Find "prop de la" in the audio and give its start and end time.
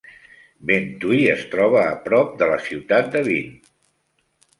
2.07-2.57